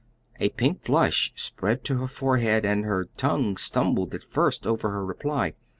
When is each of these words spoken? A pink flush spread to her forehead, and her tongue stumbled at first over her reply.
A 0.39 0.49
pink 0.49 0.81
flush 0.81 1.31
spread 1.35 1.83
to 1.83 1.97
her 1.97 2.07
forehead, 2.07 2.65
and 2.65 2.85
her 2.85 3.09
tongue 3.17 3.55
stumbled 3.55 4.15
at 4.15 4.23
first 4.23 4.65
over 4.65 4.89
her 4.89 5.05
reply. 5.05 5.53